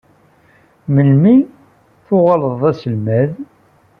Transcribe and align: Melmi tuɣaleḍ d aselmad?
Melmi 0.93 1.35
tuɣaleḍ 2.05 2.53
d 2.61 2.63
aselmad? 2.69 3.29